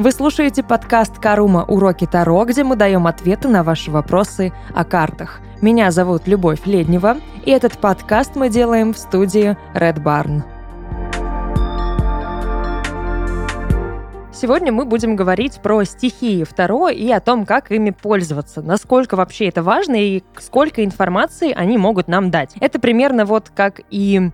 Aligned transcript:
Вы 0.00 0.12
слушаете 0.12 0.62
подкаст 0.62 1.18
«Карума. 1.18 1.62
Уроки 1.68 2.06
Таро», 2.06 2.46
где 2.46 2.64
мы 2.64 2.74
даем 2.74 3.06
ответы 3.06 3.48
на 3.48 3.62
ваши 3.62 3.90
вопросы 3.90 4.50
о 4.74 4.82
картах. 4.82 5.42
Меня 5.60 5.90
зовут 5.90 6.26
Любовь 6.26 6.64
Леднева, 6.64 7.18
и 7.44 7.50
этот 7.50 7.76
подкаст 7.76 8.34
мы 8.34 8.48
делаем 8.48 8.94
в 8.94 8.98
студии 8.98 9.58
Red 9.74 10.02
Barn. 10.02 10.40
Сегодня 14.32 14.72
мы 14.72 14.86
будем 14.86 15.16
говорить 15.16 15.60
про 15.60 15.84
стихии 15.84 16.44
Таро 16.44 16.88
и 16.88 17.10
о 17.10 17.20
том, 17.20 17.44
как 17.44 17.70
ими 17.70 17.90
пользоваться, 17.90 18.62
насколько 18.62 19.16
вообще 19.16 19.48
это 19.48 19.62
важно 19.62 19.96
и 19.96 20.22
сколько 20.38 20.82
информации 20.82 21.52
они 21.52 21.76
могут 21.76 22.08
нам 22.08 22.30
дать. 22.30 22.54
Это 22.62 22.80
примерно 22.80 23.26
вот 23.26 23.50
как 23.54 23.82
и 23.90 24.30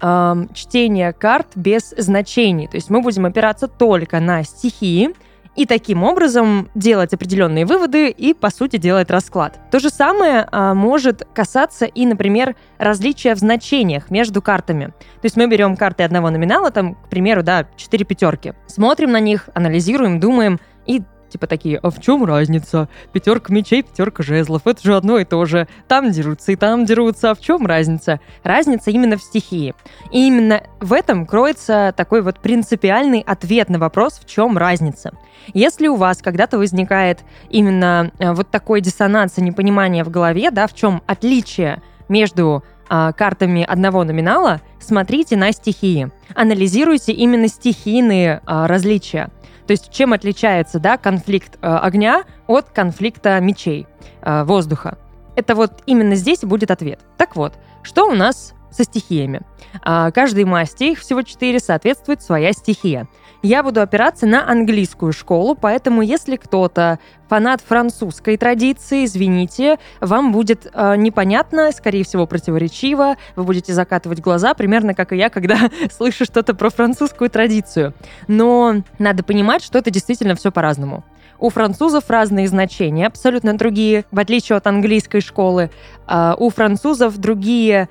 э, 0.00 0.46
чтение 0.54 1.12
карт 1.12 1.48
без 1.54 1.94
значений. 1.96 2.68
То 2.68 2.76
есть 2.76 2.90
мы 2.90 3.00
будем 3.00 3.26
опираться 3.26 3.68
только 3.68 4.20
на 4.20 4.42
стихии, 4.44 5.14
и 5.56 5.64
таким 5.64 6.04
образом 6.04 6.68
делать 6.74 7.14
определенные 7.14 7.64
выводы 7.64 8.10
и, 8.10 8.34
по 8.34 8.50
сути, 8.50 8.76
делать 8.76 9.10
расклад. 9.10 9.58
То 9.70 9.80
же 9.80 9.88
самое 9.88 10.46
а, 10.52 10.74
может 10.74 11.26
касаться 11.34 11.86
и, 11.86 12.04
например, 12.06 12.54
различия 12.78 13.34
в 13.34 13.38
значениях 13.38 14.10
между 14.10 14.42
картами. 14.42 14.86
То 14.86 15.24
есть 15.24 15.36
мы 15.36 15.48
берем 15.48 15.76
карты 15.76 16.04
одного 16.04 16.30
номинала, 16.30 16.70
там, 16.70 16.94
к 16.94 17.08
примеру, 17.08 17.42
да, 17.42 17.66
4 17.76 18.04
пятерки, 18.04 18.52
смотрим 18.66 19.12
на 19.12 19.20
них, 19.20 19.48
анализируем, 19.54 20.20
думаем 20.20 20.60
и 20.86 21.02
Типа 21.36 21.46
такие, 21.48 21.78
а 21.82 21.90
в 21.90 22.00
чем 22.00 22.24
разница? 22.24 22.88
Пятерка 23.12 23.52
мечей, 23.52 23.82
пятерка 23.82 24.22
жезлов, 24.22 24.62
это 24.64 24.82
же 24.82 24.96
одно 24.96 25.18
и 25.18 25.26
то 25.26 25.44
же. 25.44 25.68
Там 25.86 26.10
дерутся 26.10 26.52
и 26.52 26.56
там 26.56 26.86
дерутся, 26.86 27.32
а 27.32 27.34
в 27.34 27.40
чем 27.40 27.66
разница? 27.66 28.20
Разница 28.42 28.90
именно 28.90 29.18
в 29.18 29.22
стихии. 29.22 29.74
И 30.10 30.28
именно 30.28 30.62
в 30.80 30.94
этом 30.94 31.26
кроется 31.26 31.92
такой 31.94 32.22
вот 32.22 32.38
принципиальный 32.40 33.20
ответ 33.20 33.68
на 33.68 33.78
вопрос, 33.78 34.14
в 34.14 34.24
чем 34.24 34.56
разница. 34.56 35.12
Если 35.52 35.88
у 35.88 35.96
вас 35.96 36.22
когда-то 36.22 36.56
возникает 36.56 37.20
именно 37.50 38.12
э, 38.18 38.32
вот 38.32 38.50
такой 38.50 38.80
диссонанс 38.80 39.36
и 39.36 39.42
непонимание 39.42 40.04
в 40.04 40.08
голове, 40.08 40.50
да, 40.50 40.66
в 40.66 40.72
чем 40.72 41.02
отличие 41.06 41.82
между 42.08 42.64
а, 42.88 43.12
картами 43.12 43.62
одного 43.62 44.04
номинала, 44.04 44.60
смотрите 44.78 45.36
на 45.36 45.52
стихии. 45.52 46.10
Анализируйте 46.34 47.12
именно 47.12 47.48
стихийные 47.48 48.40
а, 48.46 48.68
различия. 48.68 49.30
То 49.66 49.72
есть 49.72 49.90
чем 49.90 50.12
отличается 50.12 50.78
да, 50.78 50.96
конфликт 50.96 51.58
э, 51.60 51.66
огня 51.66 52.24
от 52.46 52.70
конфликта 52.70 53.40
мечей, 53.40 53.86
э, 54.22 54.44
воздуха? 54.44 54.98
Это 55.34 55.54
вот 55.54 55.82
именно 55.86 56.14
здесь 56.14 56.40
будет 56.40 56.70
ответ. 56.70 57.00
Так 57.16 57.36
вот, 57.36 57.54
что 57.82 58.08
у 58.08 58.14
нас 58.14 58.54
со 58.76 58.84
стихиями? 58.84 59.40
Э, 59.84 60.10
каждой 60.12 60.44
масти, 60.44 60.92
их 60.92 61.00
всего 61.00 61.22
четыре, 61.22 61.58
соответствует 61.58 62.22
своя 62.22 62.52
стихия 62.52 63.08
я 63.46 63.62
буду 63.62 63.80
опираться 63.80 64.26
на 64.26 64.48
английскую 64.48 65.12
школу, 65.12 65.54
поэтому 65.54 66.02
если 66.02 66.36
кто-то 66.36 66.98
фанат 67.28 67.60
французской 67.60 68.36
традиции, 68.36 69.04
извините, 69.04 69.78
вам 70.00 70.32
будет 70.32 70.66
э, 70.72 70.96
непонятно, 70.96 71.72
скорее 71.72 72.04
всего, 72.04 72.26
противоречиво, 72.26 73.16
вы 73.34 73.44
будете 73.44 73.72
закатывать 73.72 74.20
глаза, 74.20 74.54
примерно 74.54 74.94
как 74.94 75.12
и 75.12 75.16
я, 75.16 75.30
когда 75.30 75.70
слышу 75.90 76.24
что-то 76.24 76.54
про 76.54 76.70
французскую 76.70 77.30
традицию. 77.30 77.94
Но 78.28 78.82
надо 78.98 79.22
понимать, 79.22 79.62
что 79.62 79.78
это 79.78 79.90
действительно 79.90 80.34
все 80.34 80.50
по-разному. 80.50 81.04
У 81.38 81.50
французов 81.50 82.08
разные 82.08 82.48
значения, 82.48 83.06
абсолютно 83.06 83.56
другие, 83.56 84.04
в 84.10 84.18
отличие 84.18 84.56
от 84.56 84.66
английской 84.66 85.20
школы. 85.20 85.70
Э, 86.08 86.34
у 86.38 86.50
французов 86.50 87.18
другие 87.18 87.88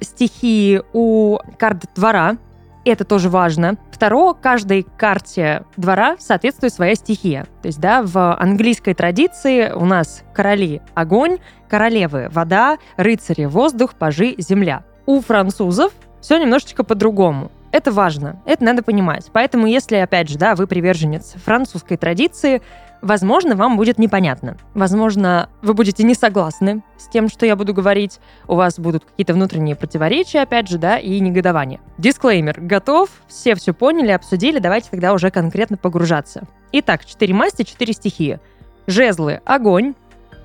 стихии 0.00 0.82
у 0.94 1.38
карт 1.58 1.84
двора, 1.94 2.38
это 2.84 3.04
тоже 3.04 3.28
важно. 3.28 3.76
Второе, 3.92 4.32
каждой 4.32 4.86
карте 4.96 5.64
двора 5.76 6.16
соответствует 6.18 6.72
своя 6.72 6.94
стихия. 6.94 7.46
То 7.60 7.66
есть, 7.66 7.78
да, 7.78 8.02
в 8.02 8.34
английской 8.36 8.94
традиции 8.94 9.70
у 9.70 9.84
нас 9.84 10.24
короли— 10.32 10.80
огонь, 10.94 11.38
королевы— 11.68 12.28
вода, 12.32 12.78
рыцари— 12.96 13.44
воздух, 13.46 13.94
пажи— 13.94 14.34
земля. 14.38 14.82
У 15.04 15.20
французов 15.20 15.92
все 16.20 16.38
немножечко 16.38 16.82
по-другому. 16.82 17.50
Это 17.72 17.92
важно, 17.92 18.42
это 18.46 18.64
надо 18.64 18.82
понимать. 18.82 19.26
Поэтому, 19.32 19.66
если, 19.66 19.96
опять 19.96 20.28
же, 20.28 20.38
да, 20.38 20.54
вы 20.54 20.66
приверженец 20.66 21.34
французской 21.44 21.96
традиции, 21.96 22.62
Возможно, 23.02 23.56
вам 23.56 23.76
будет 23.76 23.98
непонятно. 23.98 24.58
Возможно, 24.74 25.48
вы 25.62 25.72
будете 25.72 26.02
не 26.02 26.14
согласны 26.14 26.82
с 26.98 27.08
тем, 27.08 27.28
что 27.28 27.46
я 27.46 27.56
буду 27.56 27.72
говорить. 27.72 28.20
У 28.46 28.56
вас 28.56 28.78
будут 28.78 29.04
какие-то 29.04 29.32
внутренние 29.32 29.74
противоречия, 29.74 30.42
опять 30.42 30.68
же, 30.68 30.76
да, 30.76 30.98
и 30.98 31.18
негодование. 31.20 31.80
Дисклеймер. 31.96 32.60
Готов? 32.60 33.08
Все 33.26 33.54
все 33.54 33.72
поняли, 33.72 34.10
обсудили. 34.10 34.58
Давайте 34.58 34.90
тогда 34.90 35.14
уже 35.14 35.30
конкретно 35.30 35.78
погружаться. 35.78 36.42
Итак, 36.72 37.06
четыре 37.06 37.32
масти, 37.32 37.62
четыре 37.62 37.94
стихии. 37.94 38.38
Жезлы– 38.86 39.40
огонь, 39.46 39.94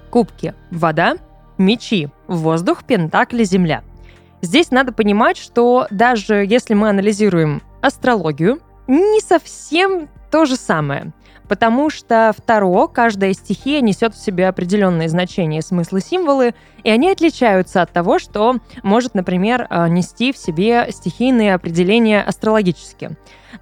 кубки– 0.10 0.54
вода, 0.72 1.16
мечи– 1.58 2.10
воздух, 2.28 2.86
пентакли– 2.86 3.44
земля. 3.46 3.84
Здесь 4.42 4.72
надо 4.72 4.92
понимать, 4.92 5.38
что 5.38 5.88
даже 5.90 6.46
если 6.46 6.74
мы 6.74 6.90
анализируем 6.90 7.62
астрологию, 7.82 8.60
не 8.88 9.22
совсем 9.22 10.10
то 10.32 10.46
же 10.46 10.56
самое– 10.56 11.14
потому 11.48 11.90
что 11.90 12.34
второ, 12.38 12.88
каждая 12.88 13.34
стихия 13.34 13.82
несет 13.82 14.16
в 14.16 14.24
себе 14.24 14.48
определенные 14.48 15.10
значения, 15.10 15.62
смыслы, 15.62 16.02
символы, 16.02 16.54
и 16.84 16.90
они 16.90 17.12
отличаются 17.12 17.82
от 17.82 17.92
того, 17.92 18.20
что 18.20 18.58
может, 18.84 19.14
например, 19.16 19.68
э, 19.70 19.88
нести 19.88 20.32
в 20.32 20.38
себе 20.38 20.88
стихийные 20.90 21.56
определения 21.56 22.22
астрологически. 22.22 23.12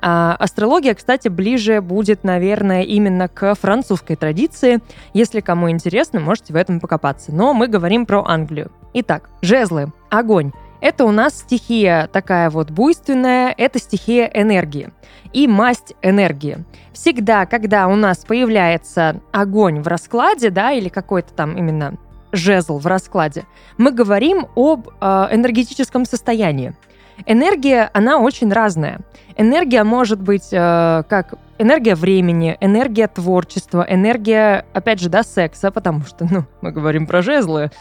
А 0.02 0.36
астрология, 0.38 0.96
кстати, 0.96 1.28
ближе 1.28 1.80
будет, 1.80 2.24
наверное, 2.24 2.82
именно 2.84 3.28
к 3.28 3.56
французской 3.56 4.16
традиции. 4.16 4.80
Если 5.14 5.40
кому 5.40 5.70
интересно, 5.70 6.20
можете 6.20 6.52
в 6.52 6.56
этом 6.56 6.80
покопаться. 6.80 7.32
Но 7.32 7.54
мы 7.54 7.68
говорим 7.68 8.06
про 8.06 8.24
Англию. 8.26 8.72
Итак, 8.94 9.30
жезлы, 9.42 9.94
огонь. 10.10 10.52
Это 10.84 11.06
у 11.06 11.12
нас 11.12 11.40
стихия 11.40 12.08
такая 12.12 12.50
вот 12.50 12.70
буйственная, 12.70 13.56
это 13.58 13.80
стихия 13.80 14.26
энергии 14.26 14.90
и 15.32 15.48
масть 15.48 15.96
энергии. 16.02 16.58
Всегда, 16.92 17.46
когда 17.46 17.88
у 17.88 17.96
нас 17.96 18.26
появляется 18.26 19.22
огонь 19.32 19.82
в 19.82 19.88
раскладе, 19.88 20.50
да, 20.50 20.74
или 20.74 20.90
какой-то 20.90 21.34
там 21.34 21.58
именно 21.58 21.96
жезл 22.34 22.80
в 22.80 22.86
раскладе, 22.86 23.46
мы 23.78 23.94
говорим 23.94 24.48
об 24.56 24.90
э, 24.90 25.28
энергетическом 25.32 26.04
состоянии. 26.04 26.76
Энергия, 27.26 27.90
она 27.94 28.20
очень 28.20 28.52
разная. 28.52 29.00
Энергия 29.38 29.86
может 29.86 30.22
быть 30.22 30.50
э, 30.52 31.04
как 31.08 31.36
энергия 31.60 31.96
времени, 31.96 32.58
энергия 32.60 33.08
творчества, 33.08 33.86
энергия, 33.88 34.66
опять 34.74 35.00
же, 35.00 35.08
да, 35.08 35.24
секса, 35.24 35.72
потому 35.72 36.02
что, 36.02 36.28
ну, 36.30 36.44
мы 36.60 36.74
говорим 36.74 37.08
про 37.08 37.22
жезлы, 37.22 37.72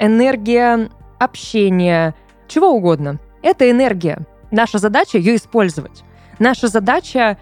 энергия 0.00 0.88
общения, 1.20 2.16
чего 2.48 2.70
угодно. 2.70 3.18
Это 3.42 3.70
энергия. 3.70 4.26
Наша 4.50 4.78
задача 4.78 5.18
ее 5.18 5.36
использовать. 5.36 6.02
Наша 6.38 6.68
задача 6.68 7.38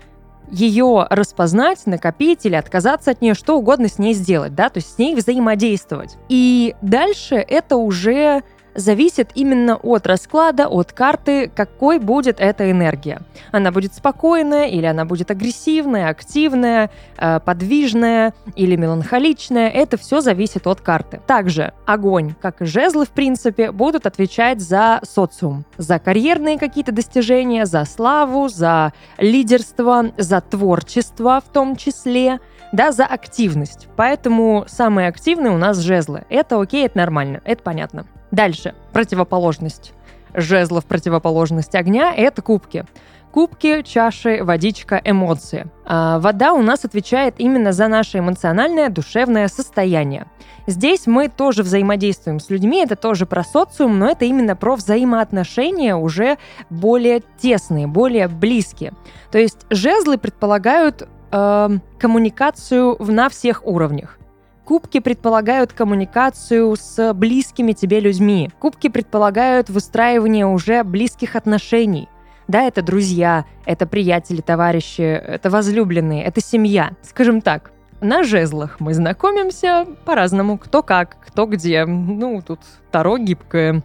ее 0.50 1.06
распознать, 1.10 1.86
накопить 1.86 2.46
или 2.46 2.54
отказаться 2.54 3.10
от 3.10 3.20
нее, 3.20 3.34
что 3.34 3.58
угодно 3.58 3.88
с 3.88 3.98
ней 3.98 4.14
сделать, 4.14 4.54
да, 4.54 4.68
то 4.68 4.78
есть 4.78 4.94
с 4.94 4.98
ней 4.98 5.14
взаимодействовать. 5.14 6.16
И 6.28 6.74
дальше 6.82 7.36
это 7.36 7.76
уже 7.76 8.42
зависит 8.76 9.31
именно 9.34 9.76
от 9.76 10.06
расклада, 10.06 10.69
от 10.69 10.92
карты, 10.92 11.50
какой 11.54 11.98
будет 11.98 12.41
эта 12.41 12.70
энергия. 12.70 13.20
Она 13.53 13.72
будет 13.72 13.94
спокойная, 13.94 14.66
или 14.66 14.87
она 14.87 15.04
будет 15.04 15.31
агрессивная, 15.31 16.09
активная, 16.09 16.91
э, 17.19 17.41
подвижная 17.41 18.34
или 18.54 18.76
меланхоличная. 18.76 19.69
Это 19.69 19.97
все 19.97 20.20
зависит 20.20 20.66
от 20.66 20.81
карты. 20.81 21.20
Также 21.26 21.72
огонь, 21.86 22.34
как 22.41 22.62
и 22.62 22.65
жезлы, 22.65 23.06
в 23.06 23.10
принципе, 23.10 23.72
будут 23.72 24.06
отвечать 24.06 24.60
за 24.60 25.00
социум, 25.03 25.65
за 25.78 25.98
карьерные 25.98 26.59
какие-то 26.59 26.92
достижения, 26.92 27.66
за 27.66 27.84
славу, 27.84 28.48
за 28.48 28.92
лидерство, 29.18 30.12
за 30.16 30.41
творчество 30.41 31.42
в 31.45 31.53
том 31.53 31.77
числе 31.77 32.41
да, 32.72 32.92
за 32.92 33.06
активность. 33.06 33.89
Поэтому 33.97 34.65
самые 34.68 35.09
активные 35.09 35.53
у 35.53 35.59
нас 35.59 35.78
жезлы. 35.78 36.24
Это 36.28 36.60
окей, 36.60 36.86
это 36.86 36.98
нормально, 36.98 37.41
это 37.45 37.62
понятно. 37.62 38.06
Дальше. 38.30 38.74
Противоположность. 38.92 39.92
Жезлов 40.34 40.84
противоположность 40.84 41.74
огня– 41.74 42.12
это 42.16 42.42
кубки. 42.42 42.84
Кубки, 43.32 43.82
чаши, 43.82 44.42
водичка, 44.42 45.00
эмоции. 45.04 45.66
А 45.84 46.18
вода 46.18 46.52
у 46.52 46.62
нас 46.62 46.84
отвечает 46.84 47.34
именно 47.38 47.72
за 47.72 47.86
наше 47.86 48.18
эмоциональное, 48.18 48.88
душевное 48.88 49.48
состояние. 49.48 50.26
Здесь 50.66 51.06
мы 51.06 51.28
тоже 51.28 51.62
взаимодействуем 51.62 52.40
с 52.40 52.50
людьми, 52.50 52.82
это 52.82 52.96
тоже 52.96 53.26
про 53.26 53.44
социум, 53.44 53.98
но 53.98 54.08
это 54.10 54.24
именно 54.24 54.56
про 54.56 54.76
взаимоотношения 54.76 55.94
уже 55.94 56.38
более 56.70 57.22
тесные, 57.38 57.86
более 57.86 58.28
близкие. 58.28 58.94
То 59.30 59.38
есть 59.38 59.66
жезлы 59.70 60.18
предполагают 60.18 61.06
э, 61.30 61.68
коммуникацию 61.98 62.96
на 63.00 63.28
всех 63.28 63.66
уровнях. 63.66 64.18
Кубки 64.66 64.98
предполагают 64.98 65.72
коммуникацию 65.72 66.74
с 66.74 67.15
близкими 67.15 67.71
тебе 67.71 68.01
людьми. 68.01 68.51
Кубки 68.59 68.89
предполагают 68.89 69.71
выстраивание 69.71 70.45
уже 70.45 70.83
близких 70.83 71.36
отношений. 71.36 72.09
Да, 72.48 72.65
это 72.65 72.83
друзья, 72.83 73.45
это 73.65 73.86
приятели, 73.86 74.41
товарищи, 74.41 75.03
это 75.03 75.51
возлюбленные, 75.51 76.24
это 76.24 76.41
семья. 76.41 76.97
Скажем 77.03 77.42
так, 77.42 77.71
на 78.01 78.24
жезлах 78.24 78.80
мы 78.80 78.92
знакомимся 78.92 79.86
по-разному, 80.04 80.59
кто 80.59 80.83
как, 80.83 81.16
кто 81.24 81.47
где. 81.47 81.84
Ну, 81.84 82.42
тут 82.45 82.59
Таро 82.91 83.19
гибкое. 83.19 83.84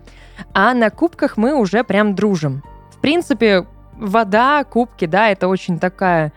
А 0.55 0.73
на 0.73 0.89
кубках 0.89 1.37
мы 1.37 1.53
уже 1.53 1.83
прям 1.83 2.15
дружим. 2.15 2.63
В 2.89 2.99
принципе, 3.01 3.67
вода, 3.93 4.63
кубки, 4.63 5.05
да, 5.05 5.29
это 5.29 5.47
очень 5.47 5.77
такая 5.77 6.33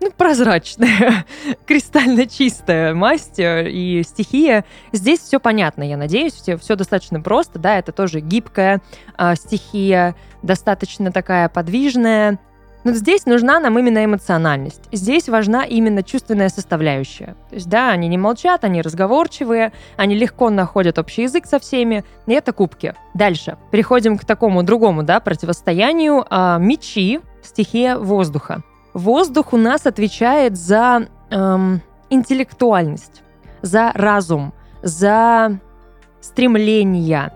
ну, 0.00 0.10
прозрачная, 0.16 1.26
кристально 1.66 2.26
чистая 2.26 2.94
масть 2.94 3.38
э, 3.38 3.70
и 3.70 4.02
стихия. 4.02 4.64
Здесь 4.92 5.20
все 5.20 5.38
понятно, 5.38 5.82
я 5.82 5.96
надеюсь, 5.96 6.32
все, 6.32 6.76
достаточно 6.76 7.20
просто, 7.20 7.58
да, 7.58 7.78
это 7.78 7.92
тоже 7.92 8.20
гибкая 8.20 8.80
э, 9.18 9.34
стихия, 9.36 10.14
достаточно 10.42 11.12
такая 11.12 11.48
подвижная. 11.48 12.38
Но 12.82 12.92
здесь 12.92 13.26
нужна 13.26 13.60
нам 13.60 13.78
именно 13.78 14.02
эмоциональность. 14.02 14.88
Здесь 14.90 15.28
важна 15.28 15.64
именно 15.64 16.02
чувственная 16.02 16.48
составляющая. 16.48 17.36
То 17.50 17.56
есть, 17.56 17.68
да, 17.68 17.90
они 17.90 18.08
не 18.08 18.16
молчат, 18.16 18.64
они 18.64 18.80
разговорчивые, 18.80 19.72
они 19.98 20.14
легко 20.14 20.48
находят 20.48 20.98
общий 20.98 21.22
язык 21.22 21.44
со 21.44 21.58
всеми, 21.58 22.04
и 22.26 22.32
это 22.32 22.54
кубки. 22.54 22.94
Дальше. 23.12 23.58
Переходим 23.70 24.16
к 24.16 24.24
такому 24.24 24.62
другому, 24.62 25.02
да, 25.02 25.20
противостоянию. 25.20 26.24
А, 26.30 26.56
мечи, 26.56 27.20
стихия 27.42 27.98
воздуха. 27.98 28.62
Воздух 28.92 29.52
у 29.52 29.56
нас 29.56 29.86
отвечает 29.86 30.56
за 30.56 31.08
эм, 31.30 31.80
интеллектуальность, 32.08 33.22
за 33.62 33.92
разум, 33.94 34.52
за 34.82 35.60
стремления. 36.20 37.32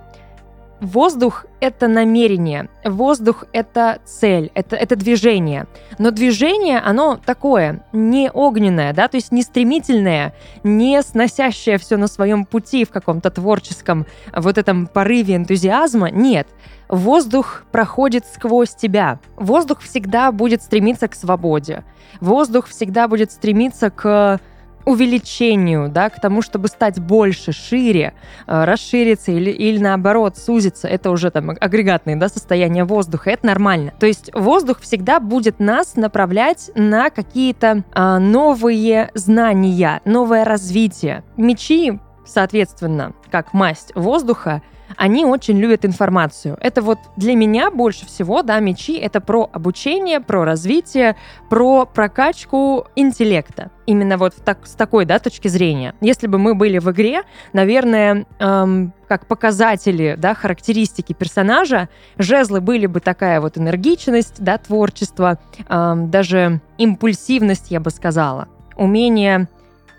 Воздух— 0.81 1.47
это 1.61 1.89
намерение, 1.89 2.69
воздух— 2.85 3.45
это 3.53 4.01
цель, 4.05 4.51
это, 4.55 4.77
это 4.77 4.97
движение. 4.97 5.67
Но 5.99 6.11
движение, 6.11 6.79
оно 6.79 7.19
такое, 7.25 7.85
не 7.93 8.31
огненное, 8.31 8.93
да, 8.93 9.09
то 9.09 9.17
есть 9.17 9.33
не 9.33 9.43
стремительное, 9.43 10.35
не 10.63 11.01
сносящее 11.03 11.79
все 11.79 11.97
на 11.97 12.07
своем 12.07 12.45
пути 12.45 12.85
в 12.85 12.91
каком-то 12.91 13.31
творческом 13.31 14.07
вот 14.35 14.59
этом 14.59 14.87
порыве 14.87 15.37
энтузиазма. 15.37 16.11
Нет, 16.11 16.49
Воздух 16.89 17.65
проходит 17.73 18.27
сквозь 18.27 18.75
тебя. 18.75 19.19
Воздух 19.37 19.81
всегда 19.81 20.31
будет 20.33 20.63
стремиться 20.63 21.09
к 21.09 21.15
свободе. 21.15 21.83
Воздух 22.21 22.67
всегда 22.67 23.09
будет 23.09 23.33
стремиться 23.33 23.91
к 23.91 24.39
увеличению, 24.85 25.89
да, 25.89 26.11
к 26.11 26.21
тому, 26.21 26.43
чтобы 26.43 26.69
стать 26.69 27.01
больше, 27.01 27.53
шире, 27.53 28.15
э, 28.47 28.65
расшириться 28.65 29.33
или, 29.33 29.51
или 29.51 29.79
наоборот 29.79 30.37
сузиться. 30.37 30.89
Это 30.89 31.11
уже 31.11 31.31
там 31.31 31.51
агрегатные 31.61 32.17
да, 32.17 32.29
состояния 32.29 32.85
воздуха. 32.85 33.31
Это 33.31 33.47
нормально. 33.47 33.93
То 33.99 34.07
есть 34.07 34.31
воздух 34.35 34.81
всегда 34.81 35.21
будет 35.21 35.61
нас 35.61 35.97
направлять 35.97 36.71
на 36.75 37.11
какие-то 37.11 37.85
а, 37.93 38.19
новые 38.19 39.11
знания, 39.15 40.01
новое 40.05 40.45
развитие. 40.45 41.25
Мечи, 41.37 41.99
соответственно, 42.27 43.13
как 43.31 43.53
масть 43.53 43.93
воздуха, 43.95 44.63
они 44.97 45.25
очень 45.25 45.59
любят 45.59 45.85
информацию. 45.85 46.57
Это 46.61 46.83
вот 46.83 46.99
для 47.17 47.35
меня 47.35 47.71
больше 47.71 48.07
всего, 48.07 48.43
да, 48.43 48.61
мечи— 48.61 48.97
это 48.99 49.21
про 49.21 49.49
обучение, 49.53 50.21
про 50.21 50.45
развитие, 50.45 51.17
про 51.49 51.87
прокачку 51.87 52.87
интеллекта. 52.97 53.71
Именно 53.87 54.19
вот 54.19 54.35
так, 54.45 54.67
с 54.67 54.73
такой, 54.73 55.05
да, 55.05 55.19
точки 55.19 55.49
зрения. 55.49 55.95
Если 56.01 56.27
бы 56.27 56.39
мы 56.39 56.55
были 56.55 56.79
в 56.79 56.91
игре, 56.91 57.23
наверное, 57.53 58.27
эм, 58.39 58.93
как 59.09 59.27
показатели, 59.27 60.17
да, 60.19 60.35
характеристики 60.35 61.13
персонажа, 61.13 61.89
жезлы 62.17 62.61
были 62.61 62.87
бы 62.87 63.01
такая 63.01 63.41
вот 63.41 63.59
энергичность, 63.59 64.43
да, 64.43 64.59
творчество, 64.59 65.39
эм, 65.69 66.11
даже 66.11 66.61
импульсивность, 66.79 67.71
я 67.71 67.81
бы 67.81 67.91
сказала, 67.91 68.49
умение 68.77 69.49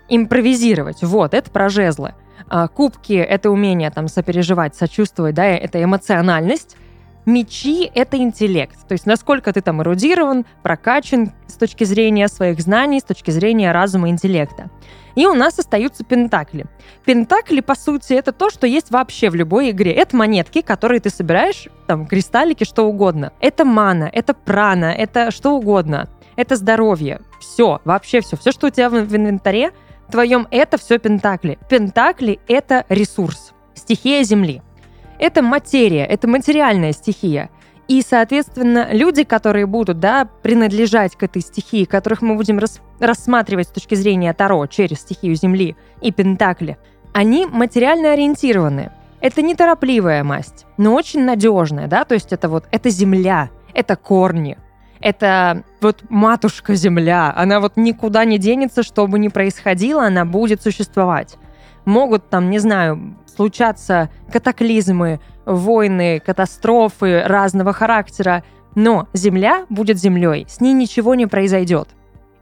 импровизировать. 0.08 1.02
Вот, 1.02 1.34
это 1.34 1.50
про 1.50 1.68
жезлы. 1.68 2.14
А, 2.48 2.68
кубки— 2.68 3.12
это 3.14 3.50
умение 3.50 3.90
там 3.90 4.08
сопереживать, 4.08 4.76
сочувствовать, 4.76 5.34
да, 5.34 5.44
это 5.44 5.82
эмоциональность. 5.82 6.76
Мечи— 7.24 7.90
это 7.94 8.16
интеллект. 8.18 8.76
То 8.86 8.92
есть 8.92 9.04
насколько 9.04 9.52
ты 9.52 9.60
там 9.60 9.82
эрудирован, 9.82 10.46
прокачан 10.62 11.32
с 11.48 11.54
точки 11.54 11.82
зрения 11.82 12.28
своих 12.28 12.60
знаний, 12.60 13.00
с 13.00 13.04
точки 13.04 13.32
зрения 13.32 13.72
разума 13.72 14.08
и 14.08 14.12
интеллекта. 14.12 14.70
И 15.16 15.26
у 15.26 15.34
нас 15.34 15.58
остаются 15.58 16.04
пентакли. 16.04 16.66
Пентакли, 17.04 17.60
по 17.62 17.74
сути, 17.74 18.12
это 18.12 18.30
то, 18.30 18.48
что 18.48 18.66
есть 18.68 18.90
вообще 18.92 19.30
в 19.30 19.34
любой 19.34 19.70
игре. 19.70 19.90
Это 19.90 20.14
монетки, 20.14 20.60
которые 20.60 21.00
ты 21.00 21.10
собираешь, 21.10 21.68
там, 21.88 22.06
кристаллики, 22.06 22.62
что 22.62 22.84
угодно. 22.84 23.32
Это 23.40 23.64
мана, 23.64 24.08
это 24.12 24.34
прана, 24.34 24.92
это 24.92 25.32
что 25.32 25.56
угодно. 25.56 26.08
Это 26.36 26.54
здоровье. 26.54 27.22
Все, 27.40 27.80
вообще 27.84 28.20
все. 28.20 28.36
Все, 28.36 28.52
что 28.52 28.68
у 28.68 28.70
тебя 28.70 28.88
в 28.88 29.16
инвентаре— 29.16 29.72
твоем 30.10 30.46
это 30.50 30.78
все 30.78 30.98
пентакли. 30.98 31.58
Пентакли— 31.68 32.40
это 32.48 32.84
ресурс, 32.88 33.52
стихия 33.74 34.22
Земли. 34.22 34.62
Это 35.18 35.42
материя, 35.42 36.04
это 36.04 36.28
материальная 36.28 36.92
стихия. 36.92 37.50
И, 37.88 38.02
соответственно, 38.02 38.88
люди, 38.90 39.22
которые 39.22 39.66
будут 39.66 40.00
да, 40.00 40.28
принадлежать 40.42 41.14
к 41.14 41.22
этой 41.22 41.40
стихии, 41.40 41.84
которых 41.84 42.20
мы 42.20 42.34
будем 42.34 42.58
рас 42.58 42.80
рассматривать 42.98 43.68
с 43.68 43.70
точки 43.70 43.94
зрения 43.94 44.32
Таро 44.32 44.66
через 44.66 45.00
стихию 45.00 45.36
Земли 45.36 45.76
и 46.00 46.10
Пентакли, 46.10 46.78
они 47.12 47.46
материально 47.46 48.12
ориентированы. 48.12 48.90
Это 49.20 49.42
неторопливая 49.42 50.24
масть, 50.24 50.66
но 50.76 50.94
очень 50.94 51.24
надежная, 51.24 51.86
да, 51.86 52.04
то 52.04 52.14
есть 52.14 52.32
это 52.32 52.48
вот, 52.48 52.64
это 52.70 52.90
земля, 52.90 53.50
это 53.72 53.96
корни, 53.96 54.58
это 55.00 55.64
вот 55.80 56.04
матушка 56.08 56.74
Земля. 56.74 57.32
Она 57.36 57.60
вот 57.60 57.76
никуда 57.76 58.24
не 58.24 58.38
денется, 58.38 58.82
что 58.82 59.06
бы 59.06 59.18
ни 59.18 59.28
происходило, 59.28 60.06
она 60.06 60.24
будет 60.24 60.62
существовать. 60.62 61.36
Могут 61.84 62.28
там, 62.28 62.50
не 62.50 62.58
знаю, 62.58 63.16
случаться 63.26 64.10
катаклизмы, 64.32 65.20
войны, 65.44 66.20
катастрофы 66.24 67.22
разного 67.24 67.72
характера, 67.72 68.42
но 68.74 69.08
Земля 69.12 69.66
будет 69.68 69.98
Землей, 69.98 70.46
с 70.48 70.60
ней 70.60 70.72
ничего 70.72 71.14
не 71.14 71.26
произойдет. 71.26 71.88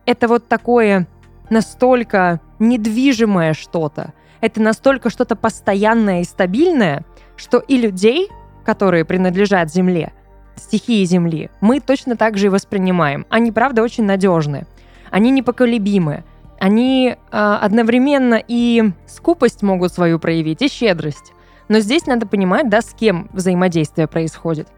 Это 0.06 0.28
вот 0.28 0.48
такое 0.48 1.06
настолько 1.50 2.40
недвижимое 2.58 3.52
что-то, 3.52 4.14
это 4.40 4.60
настолько 4.60 5.10
что-то 5.10 5.36
постоянное 5.36 6.22
и 6.22 6.24
стабильное, 6.24 7.04
что 7.36 7.58
и 7.58 7.76
людей, 7.76 8.30
которые 8.64 9.04
принадлежат 9.04 9.72
Земле, 9.72 10.12
стихии 10.56 11.04
Земли, 11.04 11.50
мы 11.60 11.80
точно 11.80 12.16
так 12.16 12.36
же 12.36 12.46
и 12.46 12.50
воспринимаем. 12.50 13.26
Они, 13.28 13.52
правда, 13.52 13.82
очень 13.82 14.04
надежны. 14.04 14.66
Они 15.10 15.30
непоколебимы. 15.30 16.24
Они 16.58 17.16
э, 17.16 17.58
одновременно 17.60 18.42
и 18.46 18.92
скупость 19.06 19.62
могут 19.62 19.92
свою 19.92 20.18
проявить, 20.18 20.62
и 20.62 20.68
щедрость. 20.68 21.32
Но 21.68 21.80
здесь 21.80 22.06
надо 22.06 22.26
понимать, 22.26 22.68
да, 22.68 22.80
с 22.80 22.94
кем 22.94 23.28
взаимодействие 23.32 24.06
происходит. 24.06 24.68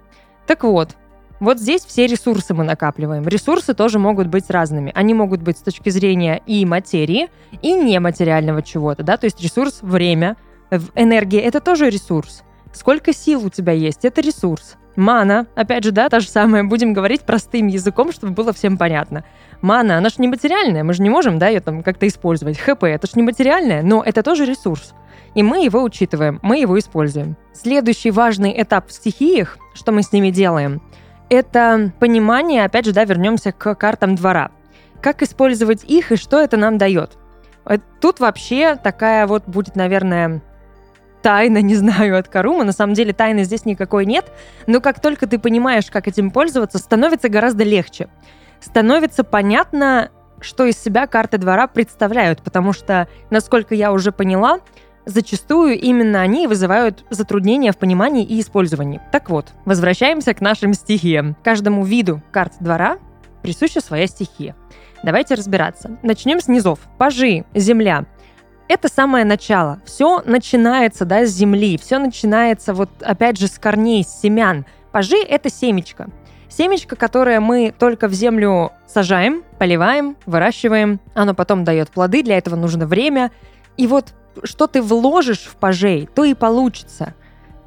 Так 0.47 0.65
вот, 0.65 0.97
вот 1.39 1.59
здесь 1.59 1.85
все 1.85 2.07
ресурсы 2.07 2.55
мы 2.55 2.65
накапливаем. 2.65 3.27
Ресурсы 3.29 3.75
тоже 3.75 3.99
могут 3.99 4.29
быть 4.29 4.49
разными. 4.49 4.91
Они 4.95 5.13
могут 5.13 5.43
быть 5.43 5.59
с 5.59 5.63
точки 5.63 5.91
зрения 5.91 6.41
и 6.47 6.65
материи, 6.65 7.29
и 7.63 7.73
нематериального 7.75 8.63
чего-то, 8.63 9.03
да, 9.03 9.17
то 9.17 9.27
есть 9.27 9.41
ресурс 9.43 9.79
время, 9.83 10.37
энергия— 10.95 11.41
это 11.43 11.61
тоже 11.61 11.91
ресурс. 11.91 12.43
Сколько 12.73 13.13
сил 13.13 13.45
у 13.45 13.51
тебя 13.51 13.73
есть— 13.73 14.01
это 14.05 14.21
ресурс. 14.21 14.77
Мана, 14.97 15.47
опять 15.55 15.85
же, 15.85 15.93
да, 15.93 16.09
та 16.09 16.21
же 16.21 16.29
самая, 16.29 16.65
будем 16.65 16.93
говорить 16.93 17.23
простым 17.23 17.67
языком, 17.67 18.13
чтобы 18.13 18.33
было 18.33 18.53
всем 18.53 18.79
понятно. 18.79 19.25
Мана, 19.61 19.99
она 19.99 20.09
же 20.09 20.17
не 20.19 20.29
материальная, 20.29 20.85
мы 20.85 20.95
же 20.95 21.03
не 21.03 21.11
можем, 21.11 21.39
да, 21.39 21.49
ее 21.49 21.61
там 21.61 21.83
как-то 21.83 22.09
использовать. 22.09 22.59
ХП, 22.59 22.85
это 22.85 23.07
же 23.07 23.13
не 23.17 23.23
материальное, 23.23 23.83
но 23.83 24.03
это 24.03 24.23
тоже 24.23 24.47
ресурс. 24.47 24.95
И 25.35 25.43
мы 25.43 25.65
его 25.65 25.83
учитываем, 25.83 26.41
мы 26.43 26.59
его 26.59 26.79
используем. 26.79 27.37
Следующий 27.53 28.11
важный 28.11 28.55
этап 28.61 28.89
в 28.89 28.93
стихиях, 28.93 29.59
что 29.75 29.93
мы 29.93 30.03
с 30.03 30.13
ними 30.13 30.31
делаем, 30.31 30.81
это 31.29 31.93
понимание, 31.99 32.65
опять 32.65 32.87
же, 32.87 32.93
да, 32.93 33.05
вернемся 33.05 33.53
к 33.53 33.75
картам 33.75 34.15
двора. 34.15 34.51
Как 35.03 35.23
использовать 35.23 35.85
их 35.85 36.13
и 36.13 36.17
что 36.17 36.41
это 36.41 36.57
нам 36.57 36.79
дает. 36.79 37.19
Тут 38.01 38.21
вообще 38.21 38.77
такая 38.77 39.27
вот 39.27 39.45
будет, 39.47 39.77
наверное, 39.77 40.41
тайна, 41.27 41.61
не 41.61 41.75
знаю, 41.75 42.17
от 42.17 42.29
Карума. 42.29 42.63
На 42.63 42.71
самом 42.71 42.95
деле 42.95 43.13
тайны 43.13 43.43
здесь 43.43 43.65
никакой 43.65 44.07
нет. 44.07 44.31
Но 44.69 44.81
как 44.81 45.01
только 45.01 45.27
ты 45.27 45.41
понимаешь, 45.41 45.87
как 45.91 46.07
этим 46.07 46.31
пользоваться, 46.31 46.79
становится 46.79 47.29
гораздо 47.29 47.65
легче. 47.65 48.07
Становится 48.61 49.25
понятно, 49.25 50.13
что 50.41 50.67
из 50.67 50.79
себя 50.79 51.09
карты 51.09 51.39
двора 51.39 51.67
представляют, 51.67 52.43
потому 52.43 52.73
что, 52.73 53.09
насколько 53.31 53.75
я 53.75 53.91
уже 53.91 54.13
поняла, 54.13 54.61
зачастую 55.05 55.81
именно 55.81 56.21
они 56.21 56.47
вызывают 56.47 57.05
затруднения 57.11 57.73
в 57.73 57.77
понимании 57.77 58.25
и 58.25 58.41
использовании. 58.41 59.01
Так 59.11 59.29
вот, 59.29 59.49
возвращаемся 59.65 60.33
к 60.33 60.41
нашим 60.41 60.75
стихиям. 60.75 61.37
Каждому 61.43 61.85
виду 61.85 62.23
карт 62.31 62.53
двора 62.61 62.99
присуща 63.43 63.81
своя 63.81 64.07
стихия. 64.07 64.55
Давайте 65.03 65.35
разбираться. 65.35 65.99
Начнем 66.05 66.39
с 66.39 66.47
низов. 66.47 66.79
Пажи, 66.99 67.45
земля 67.53 68.07
это 68.69 68.89
самое 68.89 69.25
начало. 69.25 69.81
Все 69.85 70.23
начинается, 70.23 71.05
да, 71.05 71.25
с 71.25 71.31
земли. 71.31 71.79
Все 71.79 71.99
начинается 71.99 72.75
вот, 72.75 72.91
опять 73.01 73.39
же, 73.39 73.47
с 73.47 73.59
корней, 73.59 74.05
с 74.05 74.21
семян. 74.21 74.67
Пажи— 74.93 75.17
это 75.29 75.51
семечко. 75.51 76.09
Семечко, 76.49 76.97
которое 76.97 77.41
мы 77.41 77.75
только 77.77 78.09
в 78.09 78.13
землю 78.13 78.73
сажаем, 78.87 79.43
поливаем, 79.59 80.17
выращиваем, 80.27 81.01
оно 81.15 81.35
потом 81.35 81.65
дает 81.65 81.91
плоды, 81.91 82.23
для 82.23 82.39
этого 82.39 82.57
нужно 82.57 82.87
время. 82.87 83.31
И 83.77 83.87
вот 83.87 84.15
что 84.43 84.67
ты 84.67 84.81
вложишь 84.81 85.45
в 85.45 85.57
пажей, 85.57 86.09
то 86.15 86.25
и 86.25 86.35
получится. 86.35 87.15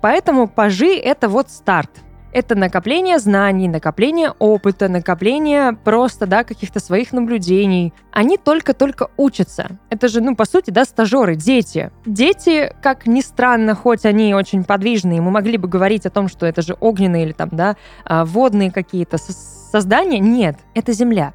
Поэтому 0.01 0.47
пажи— 0.47 0.95
это 0.97 1.27
вот 1.29 1.49
старт— 1.49 1.91
это 2.31 2.55
накопление 2.55 3.19
знаний, 3.19 3.67
накопление 3.67 4.33
опыта, 4.37 4.87
накопление 4.87 5.73
просто, 5.73 6.27
да, 6.27 6.43
каких-то 6.43 6.79
своих 6.79 7.11
наблюдений. 7.11 7.93
Они 8.11 8.37
только-только 8.37 9.09
учатся. 9.17 9.79
Это 9.89 10.07
же, 10.07 10.21
ну, 10.21 10.35
по 10.35 10.45
сути, 10.45 10.69
да, 10.69 10.85
стажеры, 10.85 11.35
дети. 11.35 11.91
Дети, 12.05 12.73
как 12.81 13.07
ни 13.07 13.21
странно, 13.21 13.73
хоть 13.73 14.05
они 14.05 14.35
очень 14.35 14.63
подвижные, 14.63 15.21
мы 15.21 15.31
могли 15.31 15.57
бы 15.57 15.67
говорить 15.67 16.05
о 16.05 16.09
том, 16.09 16.27
что 16.27 16.45
это 16.45 16.61
же 16.61 16.77
огненные 16.79 17.25
или 17.25 17.31
там, 17.31 17.49
да, 17.51 17.75
а, 18.05 18.25
водные 18.25 18.71
какие-то 18.71 19.17
создания. 19.17 20.19
Нет, 20.19 20.57
это 20.75 20.93
земля. 20.93 21.33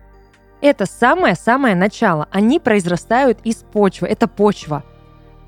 Это 0.60 0.86
самое-самое 0.86 1.74
начало. 1.74 2.28
Они 2.30 2.58
произрастают 2.60 3.38
из 3.44 3.56
почвы. 3.56 4.06
Это 4.08 4.28
почва. 4.28 4.84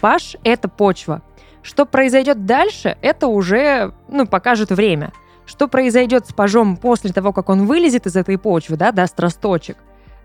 Паш— 0.00 0.36
это 0.44 0.68
почва. 0.68 1.22
Что 1.62 1.86
произойдет 1.86 2.44
дальше, 2.44 2.96
это 3.00 3.28
уже, 3.28 3.92
ну, 4.08 4.26
покажет 4.26 4.70
время— 4.70 5.12
что 5.46 5.68
произойдет 5.68 6.26
с 6.26 6.32
пажом 6.32 6.76
после 6.76 7.12
того, 7.12 7.32
как 7.32 7.48
он 7.48 7.66
вылезет 7.66 8.06
из 8.06 8.16
этой 8.16 8.36
почвы, 8.36 8.76
да, 8.76 8.92
даст 8.92 9.18
росточек, 9.18 9.78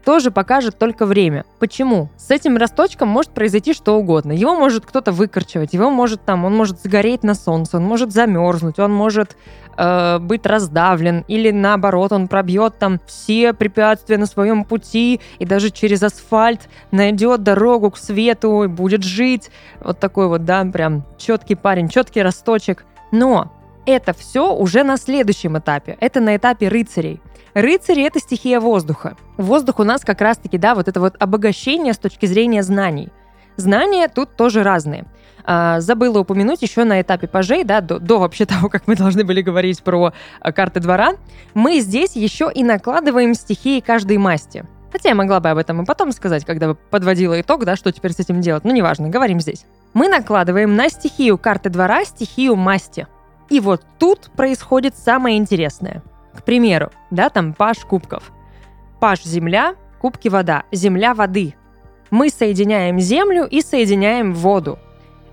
тоже 0.03 0.31
покажет 0.31 0.77
только 0.77 1.05
время. 1.05 1.45
Почему? 1.59 2.09
С 2.17 2.31
этим 2.31 2.57
росточком 2.57 3.07
может 3.07 3.31
произойти 3.31 3.73
что 3.73 3.97
угодно. 3.97 4.31
Его 4.31 4.55
может 4.55 4.85
кто-то 4.85 5.11
выкорчевать, 5.11 5.73
его 5.73 5.89
может 5.89 6.23
там, 6.25 6.45
он 6.45 6.55
может 6.55 6.81
сгореть 6.81 7.23
на 7.23 7.35
солнце, 7.35 7.77
он 7.77 7.83
может 7.83 8.11
замерзнуть, 8.11 8.79
он 8.79 8.91
может 8.91 9.37
э, 9.77 10.17
быть 10.19 10.45
раздавлен, 10.45 11.23
или 11.27 11.51
наоборот, 11.51 12.11
он 12.11 12.27
пробьет 12.27 12.79
там 12.79 12.99
все 13.05 13.53
препятствия 13.53 14.17
на 14.17 14.25
своем 14.25 14.63
пути 14.63 15.21
и 15.39 15.45
даже 15.45 15.69
через 15.69 16.01
асфальт 16.03 16.61
найдет 16.91 17.43
дорогу 17.43 17.91
к 17.91 17.97
свету 17.97 18.63
и 18.63 18.67
будет 18.67 19.03
жить. 19.03 19.51
Вот 19.81 19.99
такой 19.99 20.27
вот, 20.27 20.45
да, 20.45 20.65
прям 20.65 21.05
четкий 21.17 21.55
парень, 21.55 21.89
четкий 21.89 22.21
росточек. 22.21 22.85
Но 23.11 23.51
это 23.85 24.13
все 24.13 24.53
уже 24.53 24.83
на 24.83 24.97
следующем 24.97 25.57
этапе. 25.57 25.97
Это 26.00 26.19
на 26.19 26.35
этапе 26.35 26.67
рыцарей. 26.67 27.21
Рыцари— 27.53 28.03
это 28.03 28.19
стихия 28.19 28.59
воздуха. 28.59 29.17
Воздух 29.38 29.79
у 29.79 29.83
нас 29.83 30.01
как 30.01 30.21
раз-таки, 30.21 30.57
да, 30.57 30.75
вот 30.75 30.88
это 30.88 31.00
вот 31.00 31.15
обогащение 31.19 31.93
с 31.93 31.97
точки 31.97 32.25
зрения 32.25 32.63
знаний. 32.63 33.09
Знания 33.57 34.07
тут 34.07 34.35
тоже 34.35 34.63
разные. 34.63 35.05
А, 35.43 35.81
забыла 35.81 36.19
упомянуть 36.19 36.61
еще 36.61 36.83
на 36.83 37.01
этапе 37.01 37.27
пажей, 37.27 37.63
да, 37.63 37.81
до, 37.81 38.00
до 38.00 38.19
вообще 38.19 38.45
того, 38.47 38.69
как 38.69 38.88
мы 38.88 38.95
должны 38.95 39.23
были 39.23 39.41
говорить 39.41 39.83
про 39.83 40.13
а, 40.39 40.51
карты 40.51 40.79
двора, 40.79 41.13
мы 41.53 41.79
здесь 41.79 42.15
еще 42.15 42.50
и 42.53 42.63
накладываем 42.63 43.33
стихии 43.33 43.79
каждой 43.79 44.17
масти. 44.17 44.65
Хотя 44.91 45.09
я 45.09 45.15
могла 45.15 45.39
бы 45.39 45.50
об 45.50 45.57
этом 45.57 45.81
и 45.81 45.85
потом 45.85 46.11
сказать, 46.11 46.45
когда 46.45 46.69
бы 46.69 46.75
подводила 46.75 47.39
итог, 47.39 47.63
да, 47.63 47.75
что 47.75 47.91
теперь 47.91 48.11
с 48.11 48.19
этим 48.19 48.41
делать. 48.41 48.65
Ну, 48.65 48.73
неважно, 48.73 49.09
говорим 49.09 49.39
здесь. 49.39 49.65
Мы 49.93 50.09
накладываем 50.09 50.75
на 50.75 50.89
стихию 50.89 51.38
карты 51.38 51.69
двора 51.69 52.03
стихию 52.03 52.55
масти. 52.55 53.07
И 53.50 53.60
вот 53.60 53.83
тут 54.00 54.31
происходит 54.36 54.95
самое 54.95 55.38
интересное. 55.38 56.03
К 56.33 56.43
примеру, 56.43 56.91
да, 57.10 57.29
там 57.29 57.53
паш 57.53 57.79
кубков. 57.79 58.31
Паш– 59.00 59.24
земля, 59.24 59.75
кубки– 60.00 60.27
вода, 60.29 60.63
земля– 60.71 61.13
воды. 61.15 61.55
Мы 62.10 62.29
соединяем 62.29 63.00
землю 63.00 63.45
и 63.45 63.62
соединяем 63.62 64.33
воду. 64.33 64.79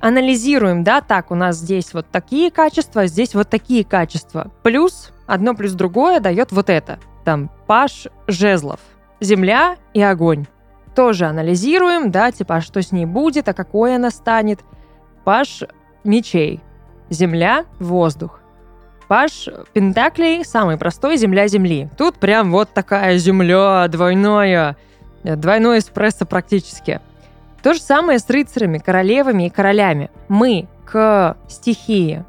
Анализируем, 0.00 0.84
да, 0.84 1.00
так, 1.00 1.30
у 1.30 1.34
нас 1.34 1.56
здесь 1.56 1.92
вот 1.92 2.06
такие 2.10 2.50
качества, 2.50 3.06
здесь 3.06 3.34
вот 3.34 3.48
такие 3.48 3.84
качества. 3.84 4.52
Плюс 4.62 5.12
одно 5.26 5.54
плюс 5.54 5.72
другое 5.72 6.20
дает 6.20 6.52
вот 6.52 6.70
это. 6.70 6.98
Там 7.24 7.50
паш 7.66 8.06
жезлов, 8.28 8.80
земля 9.20 9.76
и 9.94 10.00
огонь. 10.00 10.46
Тоже 10.94 11.26
анализируем, 11.26 12.10
да, 12.10 12.32
типа, 12.32 12.56
а 12.56 12.60
что 12.60 12.80
с 12.80 12.92
ней 12.92 13.06
будет, 13.06 13.48
а 13.48 13.54
какой 13.54 13.96
она 13.96 14.10
станет. 14.10 14.60
Паш 15.24 15.64
мечей, 16.04 16.60
земля, 17.10 17.64
воздух. 17.78 18.40
Паш 19.08 19.48
Пентаклей 19.72 20.44
самый 20.44 20.76
простой 20.76 21.16
земля 21.16 21.48
земли. 21.48 21.88
Тут 21.96 22.16
прям 22.16 22.50
вот 22.52 22.68
такая 22.74 23.16
земля 23.16 23.88
двойная, 23.88 24.76
двойной 25.24 25.78
эспрессо 25.78 26.26
практически. 26.26 27.00
То 27.62 27.74
же 27.74 27.80
самое 27.80 28.18
с 28.18 28.28
рыцарями, 28.28 28.78
королевами 28.78 29.46
и 29.46 29.50
королями. 29.50 30.10
Мы 30.28 30.68
к 30.84 31.36
стихии 31.48 32.24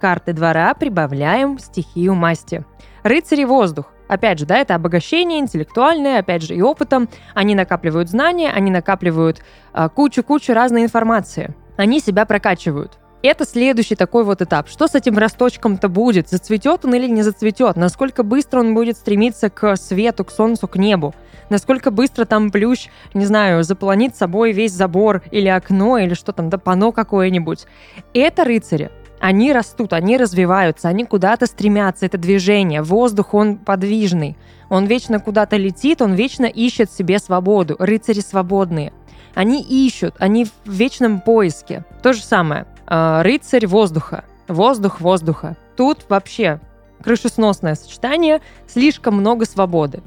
карты 0.00 0.32
двора 0.32 0.74
прибавляем 0.74 1.58
стихию 1.58 2.14
масти. 2.14 2.64
Рыцари 3.02 3.44
воздух. 3.44 3.86
Опять 4.08 4.38
же, 4.38 4.46
да, 4.46 4.58
это 4.58 4.74
обогащение 4.74 5.40
интеллектуальное, 5.40 6.20
опять 6.20 6.42
же, 6.42 6.54
и 6.54 6.62
опытом. 6.62 7.08
Они 7.34 7.54
накапливают 7.54 8.08
знания, 8.08 8.52
они 8.52 8.70
накапливают 8.70 9.42
а, 9.72 9.88
кучу-кучу 9.88 10.52
разной 10.52 10.84
информации. 10.84 11.54
Они 11.76 11.98
себя 11.98 12.24
прокачивают. 12.24 12.98
Это 13.22 13.44
следующий 13.44 13.96
такой 13.96 14.24
вот 14.24 14.42
этап. 14.42 14.68
Что 14.68 14.86
с 14.86 14.94
этим 14.94 15.18
росточком-то 15.18 15.88
будет? 15.88 16.28
Зацветет 16.28 16.84
он 16.84 16.94
или 16.94 17.08
не 17.08 17.22
зацветет? 17.22 17.76
Насколько 17.76 18.22
быстро 18.22 18.60
он 18.60 18.74
будет 18.74 18.96
стремиться 18.96 19.50
к 19.50 19.76
свету, 19.76 20.24
к 20.24 20.30
солнцу, 20.30 20.68
к 20.68 20.76
небу? 20.76 21.14
Насколько 21.48 21.90
быстро 21.90 22.24
там 22.24 22.50
плющ, 22.50 22.88
не 23.14 23.24
знаю, 23.24 23.62
заполонит 23.64 24.16
собой 24.16 24.52
весь 24.52 24.72
забор 24.72 25.22
или 25.30 25.48
окно, 25.48 25.98
или 25.98 26.14
что 26.14 26.32
там, 26.32 26.50
да 26.50 26.58
пано 26.58 26.92
какое-нибудь. 26.92 27.66
Это 28.12 28.44
рыцари. 28.44 28.90
Они 29.18 29.52
растут, 29.52 29.92
они 29.92 30.18
развиваются, 30.18 30.88
они 30.88 31.04
куда-то 31.04 31.46
стремятся. 31.46 32.06
Это 32.06 32.18
движение. 32.18 32.82
Воздух, 32.82 33.32
он 33.32 33.56
подвижный. 33.56 34.36
Он 34.68 34.84
вечно 34.84 35.20
куда-то 35.20 35.56
летит, 35.56 36.02
он 36.02 36.14
вечно 36.14 36.44
ищет 36.44 36.90
себе 36.90 37.18
свободу. 37.18 37.76
Рыцари 37.78 38.20
свободные. 38.20 38.92
Они 39.34 39.62
ищут, 39.62 40.14
они 40.18 40.44
в 40.44 40.52
вечном 40.70 41.20
поиске. 41.20 41.84
То 42.02 42.12
же 42.12 42.22
самое. 42.22 42.66
А, 42.86 43.22
рыцарь 43.22 43.66
воздуха. 43.66 44.24
Воздух 44.48 45.00
воздуха. 45.00 45.56
Тут 45.76 46.06
вообще 46.08 46.60
крышесносное 47.02 47.74
сочетание, 47.74 48.40
слишком 48.66 49.16
много 49.16 49.44
свободы. 49.44 50.02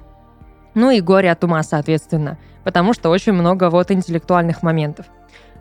Ну 0.73 0.89
и 0.91 1.01
горе 1.01 1.31
от 1.31 1.43
ума, 1.43 1.61
соответственно, 1.63 2.37
потому 2.63 2.93
что 2.93 3.09
очень 3.09 3.33
много 3.33 3.69
вот 3.69 3.91
интеллектуальных 3.91 4.63
моментов. 4.63 5.05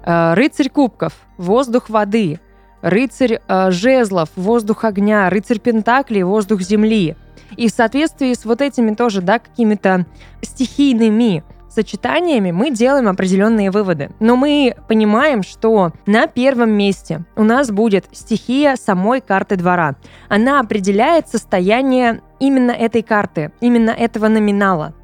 А, 0.05 0.35
рыцарь 0.35 0.69
кубков, 0.69 1.13
воздух 1.37 1.91
воды, 1.91 2.41
рыцарь 2.83 3.41
э, 3.47 3.71
жезлов, 3.71 4.29
воздух 4.37 4.85
огня, 4.85 5.29
рыцарь 5.31 5.59
пентаклей, 5.59 6.23
воздух 6.23 6.61
земли. 6.61 7.17
И 7.57 7.69
в 7.69 7.73
соответствии 7.73 8.33
с 8.33 8.45
вот 8.45 8.61
этими 8.61 8.95
тоже, 8.95 9.21
да, 9.23 9.39
какими-то 9.39 10.07
стихийными 10.43 11.43
сочетаниями 11.69 12.51
мы 12.51 12.71
делаем 12.71 13.09
определенные 13.09 13.71
выводы. 13.71 14.11
Но 14.21 14.37
мы 14.37 14.75
понимаем, 14.89 15.43
что 15.43 15.93
на 16.07 16.27
первом 16.27 16.71
месте 16.71 17.25
у 17.37 17.45
нас 17.45 17.71
будет 17.71 18.07
стихия 18.13 18.77
самой 18.77 19.21
карты 19.21 19.57
двора. 19.57 19.97
Она 20.29 20.61
определяет 20.61 21.29
состояние 21.29 22.23
именно 22.41 22.73
этой 22.73 23.03
карты, 23.03 23.53
именно 23.61 23.91
этого 23.91 24.29
номинала. 24.29 24.95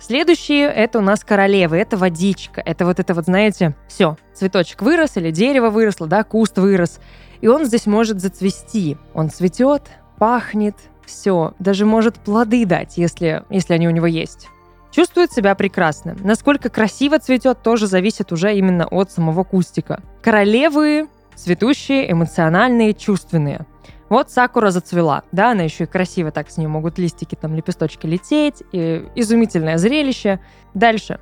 Следующие— 0.00 0.66
это 0.74 0.98
у 1.00 1.02
нас 1.02 1.24
королевы, 1.24 1.76
это 1.76 1.96
водичка, 1.96 2.62
это 2.64 2.86
вот 2.86 3.00
это 3.00 3.14
вот, 3.14 3.24
знаете, 3.24 3.74
все, 3.88 4.16
цветочек 4.32 4.82
вырос 4.82 5.16
или 5.16 5.32
дерево 5.32 5.70
выросло, 5.70 6.06
да, 6.06 6.22
куст 6.22 6.56
вырос, 6.56 7.00
и 7.40 7.48
он 7.48 7.64
здесь 7.64 7.86
может 7.86 8.20
зацвести. 8.20 8.96
Он 9.12 9.28
цветет, 9.28 9.82
пахнет, 10.18 10.76
все, 11.04 11.54
даже 11.58 11.84
может 11.84 12.14
плоды 12.14 12.64
дать, 12.64 12.96
если, 12.96 13.42
если 13.50 13.74
они 13.74 13.88
у 13.88 13.90
него 13.90 14.06
есть 14.06 14.48
чувствует 14.90 15.32
себя 15.32 15.54
прекрасно. 15.54 16.16
Насколько 16.22 16.68
красиво 16.68 17.18
цветет, 17.18 17.62
тоже 17.62 17.86
зависит 17.86 18.32
уже 18.32 18.54
именно 18.56 18.86
от 18.86 19.10
самого 19.10 19.44
кустика. 19.44 20.02
Королевы 20.22 21.08
цветущие, 21.34 22.10
эмоциональные, 22.10 22.94
чувственные. 22.94 23.66
Вот 24.08 24.30
сакура 24.30 24.70
зацвела, 24.70 25.22
да, 25.32 25.52
она 25.52 25.62
еще 25.62 25.84
и 25.84 25.86
красиво 25.86 26.30
так 26.30 26.50
с 26.50 26.56
нее 26.56 26.68
могут 26.68 26.98
листики, 26.98 27.34
там, 27.34 27.54
лепесточки 27.54 28.06
лететь, 28.06 28.62
и 28.72 29.06
изумительное 29.14 29.76
зрелище. 29.76 30.40
Дальше, 30.74 31.20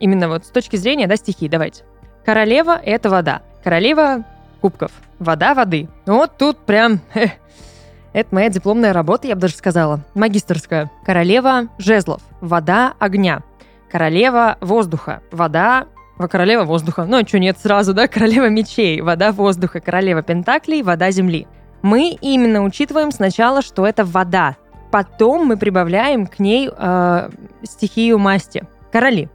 именно 0.00 0.28
вот 0.28 0.44
с 0.44 0.50
точки 0.50 0.76
зрения, 0.76 1.06
да, 1.06 1.16
стихий, 1.16 1.48
давайте. 1.48 1.84
Королева— 2.24 2.78
это 2.84 3.08
вода. 3.08 3.42
Королева 3.64 4.24
кубков. 4.60 4.90
Вода 5.18 5.54
воды. 5.54 5.88
Вот 6.04 6.36
тут 6.36 6.58
прям 6.58 7.00
это 8.16 8.34
моя 8.34 8.48
дипломная 8.48 8.94
работа, 8.94 9.28
я 9.28 9.34
бы 9.34 9.42
даже 9.42 9.54
сказала. 9.56 10.00
Магистрская. 10.14 10.90
Королева 11.04 11.68
жезлов. 11.76 12.22
Вода 12.40 12.94
огня. 12.98 13.42
Королева 13.90 14.56
воздуха. 14.62 15.20
Вода 15.30 15.86
Королева 16.30 16.64
воздуха. 16.64 17.04
Ну, 17.04 17.18
а 17.18 17.26
что 17.26 17.38
нет 17.38 17.58
сразу, 17.58 17.92
да? 17.92 18.08
Королева 18.08 18.48
мечей, 18.48 19.02
вода 19.02 19.32
воздуха, 19.32 19.80
королева 19.80 20.22
пентаклей, 20.22 20.82
вода 20.82 21.10
земли. 21.10 21.46
Мы 21.82 22.16
именно 22.22 22.64
учитываем 22.64 23.12
сначала, 23.12 23.60
что 23.60 23.86
это 23.86 24.02
вода. 24.02 24.56
Потом 24.90 25.46
мы 25.46 25.58
прибавляем 25.58 26.26
к 26.26 26.38
ней 26.38 26.70
э, 26.74 27.28
стихию 27.64 28.18
масти. 28.18 28.64
Короли. 28.90 29.28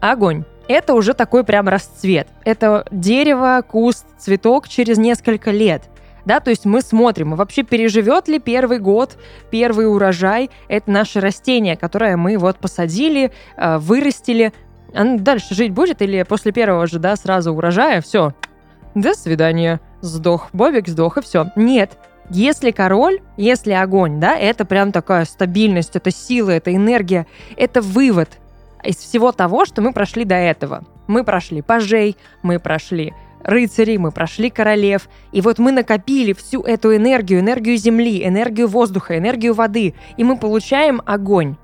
Огонь. 0.00 0.44
Это 0.66 0.94
уже 0.94 1.12
такой 1.12 1.44
прям 1.44 1.68
расцвет. 1.68 2.28
Это 2.46 2.86
дерево, 2.90 3.62
куст, 3.68 4.06
цветок 4.16 4.66
через 4.66 4.96
несколько 4.96 5.50
лет. 5.50 5.90
Да, 6.24 6.40
то 6.40 6.50
есть 6.50 6.64
мы 6.64 6.80
смотрим, 6.80 7.34
вообще 7.34 7.62
переживет 7.62 8.28
ли 8.28 8.38
первый 8.38 8.78
год, 8.78 9.18
первый 9.50 9.90
урожай, 9.90 10.50
это 10.68 10.90
наше 10.90 11.20
растение, 11.20 11.76
которое 11.76 12.16
мы 12.16 12.38
вот 12.38 12.58
посадили, 12.58 13.32
э, 13.56 13.78
вырастили, 13.78 14.52
оно 14.94 15.18
дальше 15.18 15.54
жить 15.54 15.72
будет 15.72 16.02
или 16.02 16.22
после 16.22 16.52
первого 16.52 16.86
же, 16.86 16.98
да, 16.98 17.16
сразу 17.16 17.52
урожая, 17.52 18.00
все, 18.00 18.32
до 18.94 19.14
свидания, 19.14 19.80
сдох, 20.00 20.48
Бобик 20.52 20.88
сдох, 20.88 21.18
и 21.18 21.22
все. 21.22 21.50
Нет, 21.56 21.98
если 22.30 22.70
король, 22.70 23.20
если 23.36 23.72
огонь, 23.72 24.20
да, 24.20 24.36
это 24.36 24.64
прям 24.64 24.92
такая 24.92 25.24
стабильность, 25.24 25.96
это 25.96 26.10
сила, 26.10 26.50
это 26.50 26.74
энергия, 26.74 27.26
это 27.56 27.80
вывод 27.80 28.28
из 28.82 28.96
всего 28.96 29.32
того, 29.32 29.64
что 29.64 29.82
мы 29.82 29.92
прошли 29.92 30.24
до 30.24 30.36
этого. 30.36 30.84
Мы 31.06 31.24
прошли 31.24 31.60
пажей, 31.60 32.16
мы 32.42 32.58
прошли 32.58 33.12
рыцарей, 33.44 33.98
мы 33.98 34.10
прошли 34.10 34.50
королев, 34.50 35.08
и 35.32 35.40
вот 35.40 35.58
мы 35.58 35.72
накопили 35.72 36.32
всю 36.32 36.62
эту 36.62 36.94
энергию, 36.96 37.40
энергию 37.40 37.76
земли, 37.76 38.26
энергию 38.26 38.68
воздуха, 38.68 39.16
энергию 39.16 39.54
воды, 39.54 39.94
и 40.16 40.24
мы 40.24 40.36
получаем 40.36 41.00
огонь. 41.06 41.56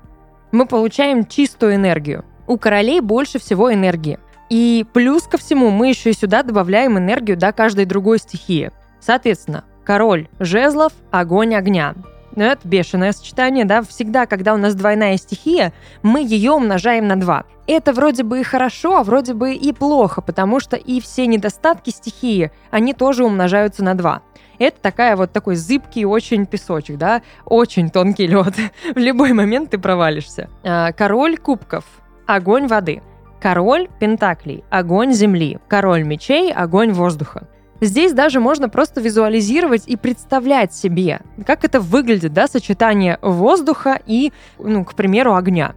Мы 0.51 0.65
получаем 0.65 1.25
чистую 1.25 1.75
энергию. 1.75 2.25
У 2.47 2.57
королей 2.57 3.01
больше 3.01 3.39
всего 3.39 3.73
энергии. 3.73 4.19
И 4.49 4.85
плюс 4.91 5.23
ко 5.23 5.37
всему 5.37 5.69
мы 5.69 5.89
еще 5.89 6.09
и 6.09 6.13
сюда 6.13 6.43
добавляем 6.43 6.97
энергию 6.97 7.37
до 7.37 7.53
каждой 7.53 7.85
другой 7.85 8.19
стихии. 8.19 8.71
Соответственно, 8.99 9.63
король 9.85 10.27
жезлов, 10.39 10.91
огонь 11.09 11.55
огня. 11.55 11.95
Ну, 12.35 12.43
это 12.43 12.67
бешеное 12.67 13.11
сочетание, 13.11 13.65
да, 13.65 13.81
всегда, 13.81 14.25
когда 14.25 14.53
у 14.53 14.57
нас 14.57 14.75
двойная 14.75 15.17
стихия, 15.17 15.73
мы 16.01 16.21
ее 16.21 16.51
умножаем 16.51 17.07
на 17.07 17.19
два. 17.19 17.43
Это 17.67 17.93
вроде 17.93 18.23
бы 18.23 18.39
и 18.39 18.43
хорошо, 18.43 18.97
а 18.97 19.03
вроде 19.03 19.33
бы 19.33 19.53
и 19.53 19.73
плохо, 19.73 20.21
потому 20.21 20.59
что 20.59 20.75
и 20.75 20.99
все 20.99 21.27
недостатки 21.27 21.89
стихии, 21.89 22.51
они 22.69 22.93
тоже 22.93 23.23
умножаются 23.25 23.83
на 23.83 23.95
два. 23.95 24.21
Это 24.59 24.79
такая 24.79 25.15
вот 25.15 25.31
такой 25.31 25.55
зыбкий 25.55 26.05
очень 26.05 26.45
песочек, 26.45 26.97
да, 26.97 27.21
очень 27.45 27.89
тонкий 27.89 28.27
лед. 28.27 28.53
В 28.95 28.97
любой 28.97 29.33
момент 29.33 29.71
ты 29.71 29.79
провалишься. 29.79 30.49
А, 30.63 30.91
король 30.91 31.37
кубков, 31.37 31.83
огонь 32.27 32.67
воды. 32.67 33.01
Король 33.41 33.89
пентаклей, 33.99 34.63
огонь 34.69 35.13
земли. 35.13 35.57
Король 35.67 36.03
мечей, 36.03 36.53
огонь 36.53 36.91
воздуха. 36.93 37.47
Здесь 37.81 38.13
даже 38.13 38.39
можно 38.39 38.69
просто 38.69 39.01
визуализировать 39.01 39.87
и 39.87 39.97
представлять 39.97 40.71
себе, 40.71 41.21
как 41.47 41.65
это 41.65 41.79
выглядит, 41.79 42.31
да, 42.31 42.47
сочетание 42.47 43.17
воздуха 43.23 43.99
и, 44.05 44.31
ну, 44.59 44.85
к 44.85 44.93
примеру, 44.93 45.33
огня. 45.33 45.73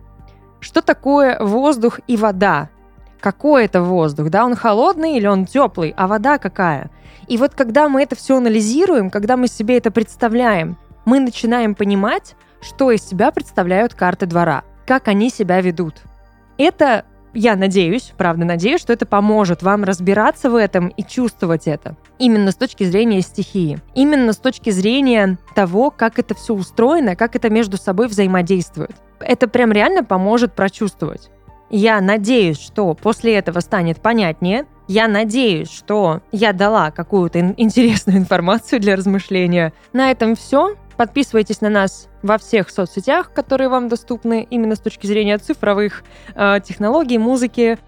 Что 0.60 0.82
такое 0.82 1.38
воздух 1.40 2.00
и 2.06 2.18
вода? 2.18 2.68
Какой 3.20 3.64
это 3.64 3.82
воздух? 3.82 4.28
Да, 4.28 4.44
он 4.44 4.54
холодный 4.54 5.16
или 5.16 5.26
он 5.26 5.46
теплый? 5.46 5.94
А 5.96 6.06
вода 6.06 6.36
какая? 6.36 6.90
И 7.26 7.38
вот 7.38 7.54
когда 7.54 7.88
мы 7.88 8.02
это 8.02 8.16
все 8.16 8.36
анализируем, 8.36 9.08
когда 9.08 9.38
мы 9.38 9.48
себе 9.48 9.78
это 9.78 9.90
представляем, 9.90 10.76
мы 11.06 11.20
начинаем 11.20 11.74
понимать, 11.74 12.36
что 12.60 12.90
из 12.90 13.02
себя 13.02 13.30
представляют 13.30 13.94
карты 13.94 14.26
двора, 14.26 14.62
как 14.86 15.08
они 15.08 15.30
себя 15.30 15.62
ведут. 15.62 16.02
Это 16.58 17.06
я 17.34 17.56
надеюсь, 17.56 18.12
правда 18.16 18.44
надеюсь, 18.44 18.80
что 18.80 18.92
это 18.92 19.06
поможет 19.06 19.62
вам 19.62 19.84
разбираться 19.84 20.50
в 20.50 20.56
этом 20.56 20.88
и 20.88 21.02
чувствовать 21.02 21.66
это. 21.66 21.96
Именно 22.18 22.52
с 22.52 22.56
точки 22.56 22.84
зрения 22.84 23.20
стихии. 23.20 23.78
Именно 23.94 24.32
с 24.32 24.38
точки 24.38 24.70
зрения 24.70 25.38
того, 25.54 25.90
как 25.90 26.18
это 26.18 26.34
все 26.34 26.54
устроено, 26.54 27.16
как 27.16 27.36
это 27.36 27.50
между 27.50 27.76
собой 27.76 28.08
взаимодействует. 28.08 28.96
Это 29.20 29.48
прям 29.48 29.72
реально 29.72 30.04
поможет 30.04 30.54
прочувствовать. 30.54 31.30
Я 31.70 32.00
надеюсь, 32.00 32.60
что 32.60 32.94
после 32.94 33.34
этого 33.34 33.60
станет 33.60 34.00
понятнее. 34.00 34.66
Я 34.86 35.08
надеюсь, 35.08 35.70
что 35.70 36.20
я 36.30 36.52
дала 36.52 36.90
какую-то 36.90 37.54
интересную 37.56 38.18
информацию 38.20 38.80
для 38.80 38.96
размышления. 38.96 39.72
На 39.92 40.10
этом 40.10 40.36
все. 40.36 40.76
Подписывайтесь 40.96 41.60
на 41.60 41.68
нас 41.68 42.08
во 42.22 42.38
всех 42.38 42.70
соцсетях, 42.70 43.32
которые 43.32 43.68
вам 43.68 43.88
доступны 43.88 44.46
именно 44.48 44.76
с 44.76 44.80
точки 44.80 45.06
зрения 45.06 45.38
цифровых 45.38 46.04
э, 46.34 46.60
технологий, 46.64 47.18
музыки. 47.18 47.78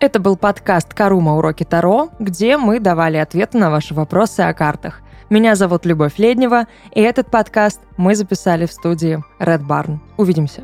Это 0.00 0.20
был 0.20 0.36
подкаст 0.36 0.92
«Карума. 0.92 1.36
Уроки 1.36 1.64
Таро», 1.64 2.10
где 2.18 2.58
мы 2.58 2.78
давали 2.78 3.16
ответы 3.16 3.58
на 3.58 3.70
ваши 3.70 3.94
вопросы 3.94 4.40
о 4.40 4.52
картах. 4.52 5.00
Меня 5.30 5.54
зовут 5.54 5.86
Любовь 5.86 6.18
Леднева, 6.18 6.66
и 6.92 7.00
этот 7.00 7.30
подкаст 7.30 7.80
мы 7.96 8.14
записали 8.14 8.66
в 8.66 8.72
студии 8.72 9.24
Red 9.40 9.66
Barn. 9.66 9.98
Увидимся. 10.18 10.62